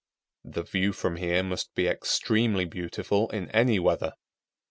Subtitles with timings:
[0.43, 4.13] The view from here must be extremely beautiful in any weather.